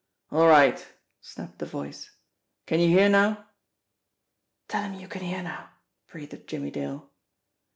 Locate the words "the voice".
1.59-2.09